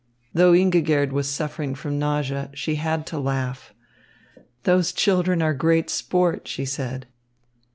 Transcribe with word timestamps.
Though 0.33 0.53
Ingigerd 0.53 1.11
was 1.11 1.29
suffering 1.29 1.75
from 1.75 1.99
nausea, 1.99 2.49
she 2.55 2.73
had 2.73 3.05
to 3.05 3.19
laugh. 3.19 3.71
"Those 4.63 4.91
children 4.93 5.43
are 5.43 5.53
great 5.53 5.91
sport," 5.91 6.47
she 6.47 6.65
said. 6.65 7.05